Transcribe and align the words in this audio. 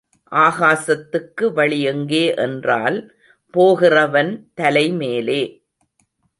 ஆகாசத்துக்கு 0.31 1.51
வழி 1.53 1.81
எங்கே 1.81 2.33
என்றால் 2.35 2.97
போகிறவன் 3.53 4.33
தலைமேலே. 4.61 5.41